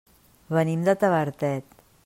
Venim 0.57 0.87
de 0.89 0.97
Tavertet. 1.03 1.81